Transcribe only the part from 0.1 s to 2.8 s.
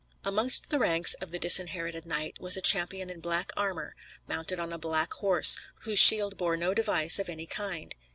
Amongst the ranks of the Disinherited Knight was a